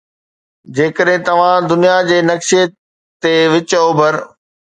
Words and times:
جيڪڏهن 0.77 1.27
توهان 1.27 1.67
دنيا 1.73 1.99
جي 2.09 2.17
نقشي 2.31 2.63
تي 3.21 3.35
وچ 3.53 3.69
اوڀر 3.85 4.21